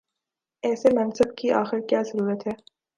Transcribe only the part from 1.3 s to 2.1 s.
کی آخر کیا